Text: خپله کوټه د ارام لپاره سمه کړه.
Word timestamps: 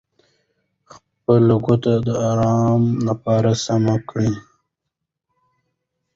خپله 0.91 1.55
کوټه 1.65 1.93
د 2.07 2.09
ارام 2.31 2.83
لپاره 3.07 3.51
سمه 3.65 3.95
کړه. 4.09 4.31